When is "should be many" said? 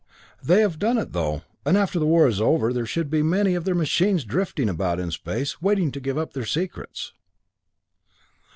2.87-3.53